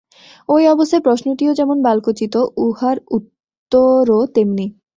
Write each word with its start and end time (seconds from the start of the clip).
ঐ 0.49 0.55
অবস্থায় 0.67 1.01
প্রশ্নটিও 1.01 1.51
যেমন 1.53 1.77
বালকোচিত, 1.81 2.35
উহার 2.57 2.97
উত্তরও 3.11 4.19
তেমনি। 4.35 4.65